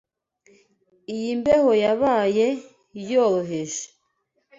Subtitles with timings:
[1.13, 2.47] Iyi mbeho yabaye
[3.11, 3.83] yoroheje.